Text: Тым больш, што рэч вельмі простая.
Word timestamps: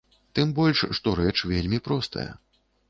Тым 0.39 0.53
больш, 0.59 0.79
што 1.01 1.15
рэч 1.21 1.37
вельмі 1.53 1.85
простая. 1.91 2.29